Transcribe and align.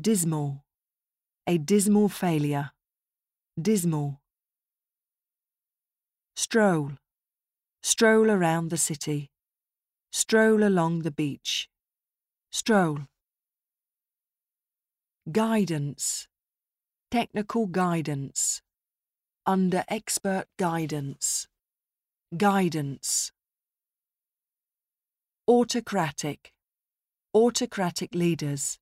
dismal, 0.00 0.64
a 1.46 1.58
dismal 1.58 2.08
failure, 2.08 2.70
dismal. 3.60 4.20
Stroll, 6.36 6.92
stroll 7.82 8.30
around 8.30 8.70
the 8.70 8.76
city, 8.76 9.30
stroll 10.10 10.62
along 10.64 11.02
the 11.02 11.10
beach, 11.10 11.68
stroll. 12.50 13.00
Guidance, 15.30 16.26
technical 17.10 17.66
guidance, 17.66 18.62
under 19.46 19.84
expert 19.88 20.46
guidance, 20.58 21.46
guidance. 22.36 23.32
Autocratic, 25.46 26.52
autocratic 27.34 28.14
leaders, 28.14 28.78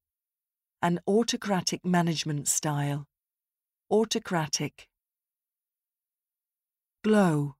an 0.80 1.00
autocratic 1.08 1.84
management 1.84 2.46
style, 2.46 3.06
autocratic. 3.90 4.88
Glow, 7.02 7.56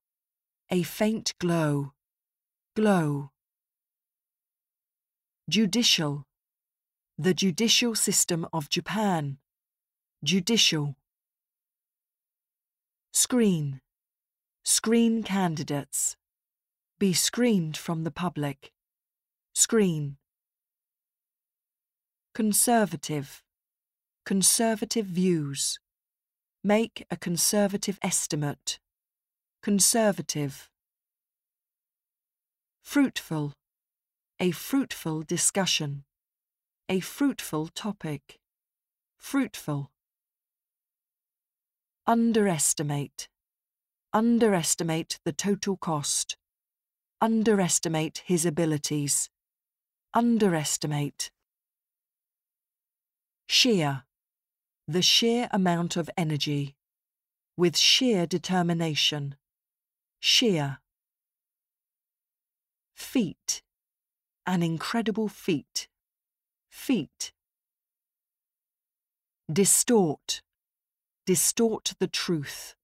a 0.71 0.83
faint 0.83 1.35
glow, 1.41 1.95
glow. 2.77 3.31
Judicial, 5.51 6.27
the 7.17 7.35
judicial 7.35 7.95
system 7.95 8.47
of 8.53 8.69
Japan, 8.69 9.39
judicial. 10.23 10.95
Screen, 13.13 13.81
screen 14.63 15.25
candidates, 15.25 16.17
be 17.01 17.13
screened 17.13 17.77
from 17.77 18.05
the 18.05 18.11
public, 18.13 18.73
screen. 19.55 20.18
Conservative, 22.39 23.43
conservative 24.25 25.07
views, 25.07 25.81
make 26.63 27.05
a 27.11 27.17
conservative 27.17 27.99
estimate, 28.01 28.79
conservative. 29.61 30.71
Fruitful, 32.81 33.55
a 34.39 34.53
fruitful 34.53 35.23
discussion, 35.23 36.05
a 36.89 37.01
fruitful 37.01 37.71
topic, 37.75 38.39
fruitful. 39.17 39.91
Underestimate, 42.07 43.27
underestimate 44.13 45.19
the 45.25 45.33
total 45.33 45.77
cost, 45.77 46.37
underestimate 47.21 48.23
his 48.25 48.47
abilities, 48.47 49.29
underestimate. 50.15 51.33
Sheer, 53.51 54.05
the 54.87 55.01
sheer 55.01 55.49
amount 55.51 55.97
of 55.97 56.11
energy, 56.19 56.77
with 57.57 57.79
sheer 57.79 58.27
determination, 58.27 59.37
sheer. 60.21 60.81
Feat, 62.95 63.63
an 64.47 64.63
incredible 64.63 65.29
feat, 65.29 65.89
feat. 66.69 67.33
Distort, 69.51 70.43
distort 71.25 71.95
the 71.99 72.07
truth, 72.07 72.77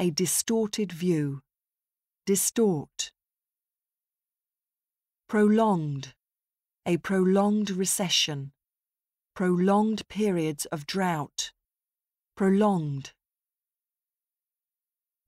a 0.00 0.10
distorted 0.10 0.90
view, 0.90 1.42
distort. 2.26 3.12
Prolonged, 5.28 6.14
a 6.84 6.96
prolonged 6.96 7.70
recession, 7.70 8.52
prolonged 9.36 10.08
periods 10.08 10.64
of 10.72 10.86
drought, 10.86 11.52
prolonged. 12.38 13.12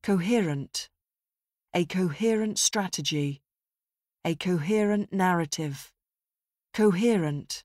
Coherent, 0.02 0.88
a 1.74 1.84
coherent 1.84 2.58
strategy, 2.58 3.42
a 4.24 4.34
coherent 4.34 5.12
narrative, 5.12 5.92
coherent. 6.72 7.62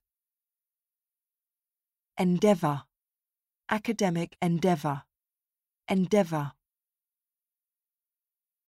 Endeavour, 2.18 2.82
academic 3.70 4.36
endeavour, 4.42 5.04
endeavour. 5.88 6.52